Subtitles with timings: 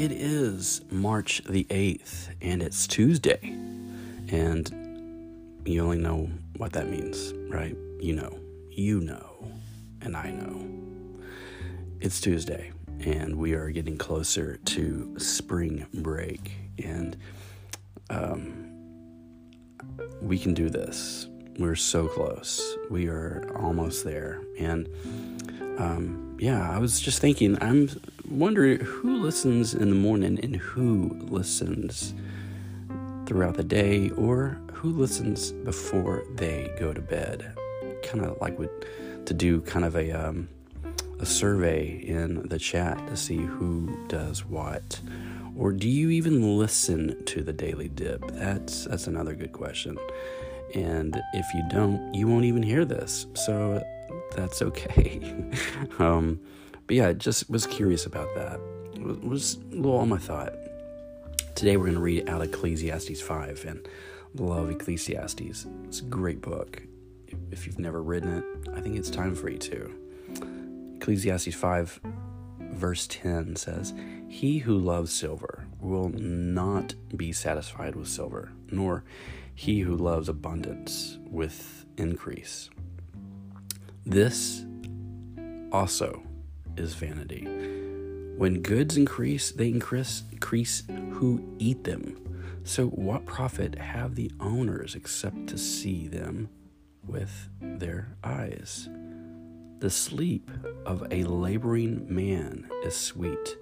[0.00, 3.38] it is March the 8th, and it's Tuesday.
[4.30, 7.76] And you only know what that means, right?
[8.00, 8.38] You know.
[8.70, 9.52] You know.
[10.00, 10.66] And I know.
[12.00, 16.50] It's Tuesday, and we are getting closer to spring break.
[16.82, 17.18] And
[18.08, 18.70] um,
[20.22, 21.28] we can do this.
[21.58, 22.78] We're so close.
[22.88, 24.40] We are almost there.
[24.58, 24.88] And
[25.76, 27.90] um, yeah, I was just thinking, I'm
[28.30, 32.14] wondering who listens in the morning and who listens
[33.26, 37.54] throughout the day or who listens before they go to bed.
[38.02, 38.70] Kind of like with,
[39.26, 40.48] to do kind of a, um,
[41.18, 45.00] a survey in the chat to see who does what.
[45.56, 48.26] Or do you even listen to the Daily Dip?
[48.28, 49.98] That's that's another good question.
[50.74, 53.26] And if you don't, you won't even hear this.
[53.34, 53.84] So
[54.34, 55.20] that's okay.
[55.98, 56.40] um,
[56.90, 58.58] but yeah, just was curious about that.
[58.94, 60.54] It was a little on my thought.
[61.54, 63.88] Today we're going to read out Ecclesiastes 5 and
[64.34, 65.66] love Ecclesiastes.
[65.84, 66.82] It's a great book.
[67.52, 68.42] If you've never read it,
[68.74, 70.96] I think it's time for you to.
[70.96, 72.00] Ecclesiastes 5,
[72.72, 73.94] verse 10 says,
[74.26, 79.04] He who loves silver will not be satisfied with silver, nor
[79.54, 82.68] he who loves abundance with increase.
[84.04, 84.64] This
[85.70, 86.24] also
[86.80, 87.44] is vanity.
[88.36, 90.82] When goods increase, they increase, increase
[91.12, 92.16] who eat them.
[92.64, 96.48] So, what profit have the owners except to see them
[97.06, 98.88] with their eyes?
[99.80, 100.50] The sleep
[100.86, 103.56] of a laboring man is sweet,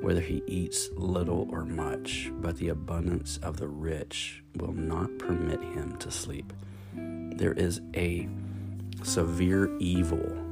[0.00, 5.62] whether he eats little or much, but the abundance of the rich will not permit
[5.62, 6.52] him to sleep.
[6.94, 8.28] There is a
[9.02, 10.51] severe evil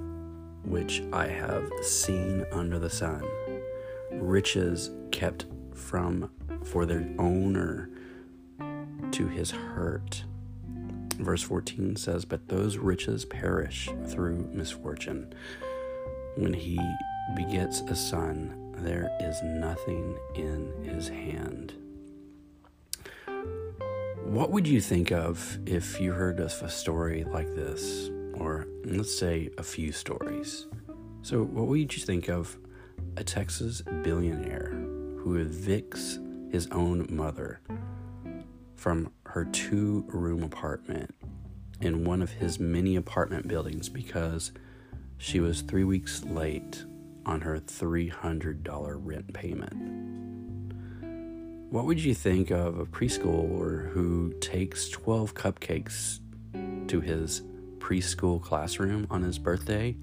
[0.65, 3.25] which I have seen under the sun,
[4.13, 6.31] riches kept from
[6.65, 7.91] for their owner
[9.13, 10.25] to his hurt.
[11.17, 15.35] Verse 14 says, But those riches perish through misfortune.
[16.37, 16.81] When he
[17.37, 21.75] begets a son, there is nothing in his hand.
[24.25, 28.11] What would you think of if you heard a story like this?
[28.35, 30.67] Or let's say a few stories.
[31.23, 32.57] So, what would you think of
[33.17, 34.71] a Texas billionaire
[35.19, 36.19] who evicts
[36.53, 37.61] his own mother
[38.77, 41.15] from her two room apartment
[41.81, 44.53] in one of his many apartment buildings because
[45.19, 46.85] she was three weeks late
[47.27, 50.01] on her $300 rent payment?
[51.71, 56.19] What would you think of a preschooler who takes 12 cupcakes
[56.89, 57.43] to his
[57.91, 59.97] preschool classroom on his birthday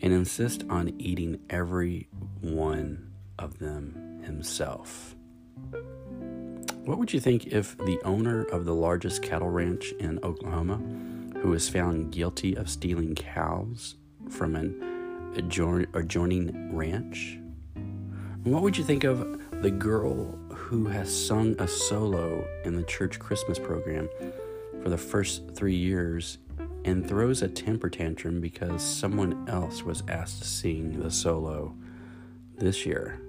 [0.00, 2.06] and insist on eating every
[2.40, 5.16] one of them himself.
[6.84, 10.80] What would you think if the owner of the largest cattle ranch in Oklahoma,
[11.38, 13.96] who was found guilty of stealing cows
[14.30, 17.38] from an adjoining ranch?
[18.44, 23.18] what would you think of the girl who has sung a solo in the church
[23.18, 24.06] Christmas program
[24.82, 26.36] for the first three years
[26.84, 31.74] and throws a temper tantrum because someone else was asked to sing the solo
[32.58, 33.20] this year.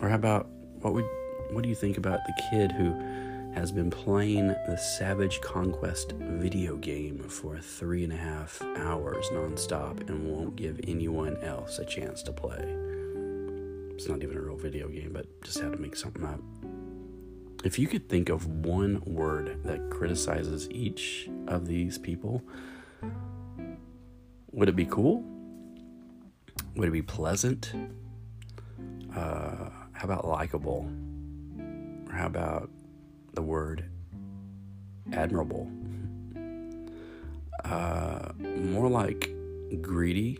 [0.00, 0.48] Or how about
[0.80, 1.06] what would
[1.50, 2.92] what do you think about the kid who
[3.54, 10.08] has been playing the Savage Conquest video game for three and a half hours nonstop
[10.08, 12.62] and won't give anyone else a chance to play?
[13.94, 16.40] It's not even a real video game, but just had to make something up.
[17.64, 22.42] If you could think of one word that criticizes each of these people,
[24.52, 25.24] would it be cool?
[26.76, 27.72] Would it be pleasant?
[29.14, 30.88] Uh, how about likable?
[32.08, 32.70] Or how about
[33.34, 33.90] the word
[35.12, 35.68] admirable?
[37.64, 39.34] Uh, more like
[39.82, 40.38] greedy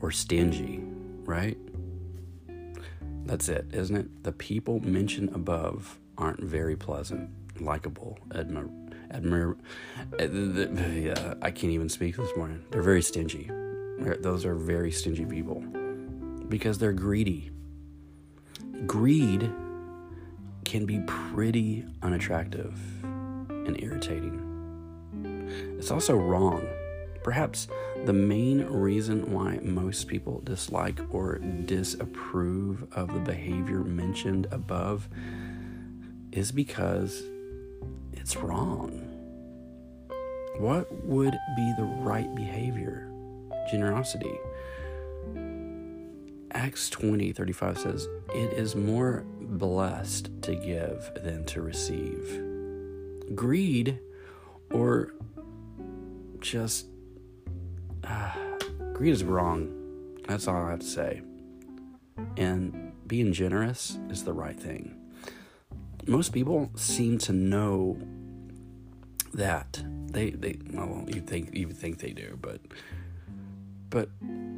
[0.00, 0.80] or stingy,
[1.24, 1.58] right?
[3.28, 4.24] That's it, isn't it?
[4.24, 7.28] The people mentioned above aren't very pleasant,
[7.60, 8.70] likable, admir,
[9.12, 9.58] admir.
[10.18, 10.28] Eh,
[11.08, 12.64] yeah, I can't even speak this morning.
[12.70, 13.50] They're very stingy.
[14.20, 15.60] Those are very stingy people
[16.48, 17.50] because they're greedy.
[18.86, 19.52] Greed
[20.64, 24.42] can be pretty unattractive and irritating.
[25.78, 26.66] It's also wrong
[27.22, 27.68] Perhaps
[28.04, 35.08] the main reason why most people dislike or disapprove of the behavior mentioned above
[36.32, 37.22] is because
[38.12, 39.04] it's wrong.
[40.58, 43.10] What would be the right behavior?
[43.70, 44.38] Generosity.
[46.52, 52.42] Acts 20 35 says, It is more blessed to give than to receive.
[53.34, 54.00] Greed
[54.70, 55.14] or
[56.40, 56.86] just
[58.92, 59.74] greed is wrong.
[60.26, 61.22] That's all I have to say.
[62.36, 64.96] And being generous is the right thing.
[66.06, 67.98] Most people seem to know
[69.34, 72.60] that they they well you think you think they do, but
[73.90, 74.08] but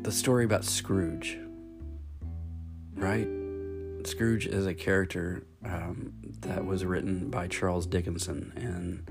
[0.03, 1.39] the story about Scrooge,
[2.95, 3.29] right?
[4.05, 9.05] Scrooge is a character um, that was written by Charles Dickinson, and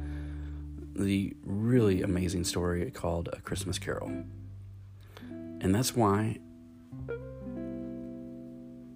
[1.00, 4.12] the really amazing story called A Christmas Carol.
[5.62, 6.40] And that's why,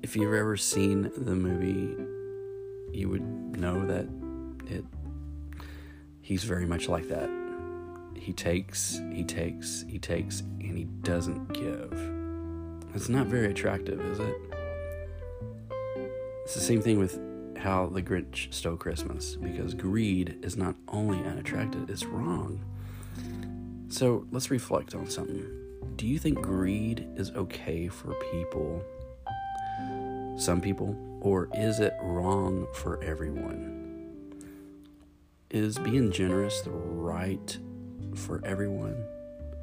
[0.01, 1.95] if you've ever seen the movie,
[2.91, 3.23] you would
[3.57, 4.07] know that
[4.71, 4.83] it
[6.21, 7.29] he's very much like that.
[8.15, 11.91] He takes, he takes, he takes, and he doesn't give.
[12.93, 14.35] It's not very attractive, is it?
[16.43, 17.19] It's the same thing with
[17.63, 22.59] how the Grinch stole Christmas, because greed is not only unattractive, it's wrong.
[23.87, 25.45] So let's reflect on something.
[25.95, 28.83] Do you think greed is okay for people,
[30.37, 34.11] some people, or is it wrong for everyone?
[35.49, 37.57] Is being generous the right
[38.15, 39.05] for everyone?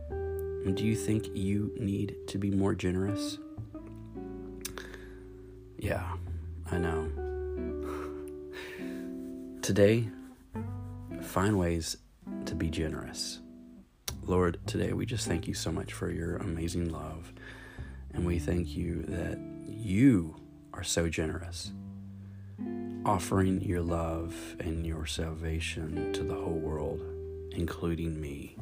[0.09, 3.37] And do you think you need to be more generous?
[5.79, 6.07] Yeah,
[6.71, 7.11] I know.
[9.71, 10.09] Today,
[11.23, 11.97] find ways
[12.47, 13.39] to be generous.
[14.25, 17.33] Lord, today we just thank you so much for your amazing love.
[18.13, 19.39] And we thank you that
[19.69, 20.35] you
[20.75, 21.71] are so generous
[23.07, 27.01] offering your love and your salvation to the whole world,
[27.53, 28.57] including me.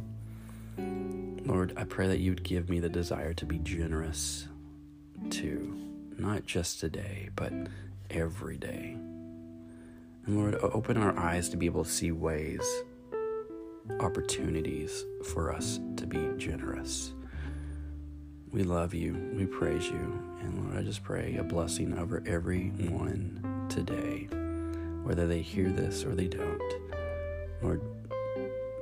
[1.46, 4.46] Lord, I pray that you would give me the desire to be generous
[5.30, 5.74] too,
[6.18, 7.50] not just today, but
[8.10, 8.98] every day.
[10.28, 12.60] And Lord, open our eyes to be able to see ways,
[14.00, 17.14] opportunities for us to be generous.
[18.52, 19.14] We love you.
[19.32, 20.22] We praise you.
[20.40, 24.28] And Lord, I just pray a blessing over everyone today,
[25.02, 26.74] whether they hear this or they don't.
[27.62, 27.80] Lord,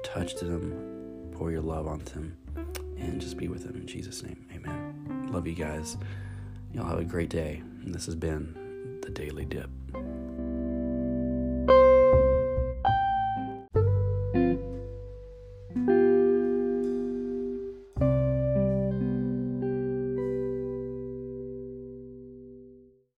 [0.03, 2.37] touch them, pour your love on them,
[2.99, 4.45] and just be with them in Jesus' name.
[4.53, 5.29] Amen.
[5.31, 5.97] Love you guys.
[6.73, 7.63] Y'all have a great day.
[7.85, 9.71] And this has been the Daily Dip.